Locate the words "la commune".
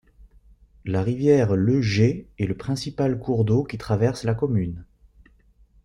4.23-4.83